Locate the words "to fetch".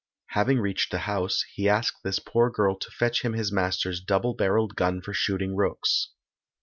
2.75-3.21